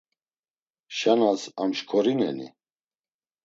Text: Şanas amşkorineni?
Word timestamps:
Şanas 0.97 1.41
amşkorineni? 1.61 2.47